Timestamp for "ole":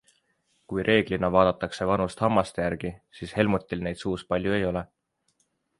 4.73-4.87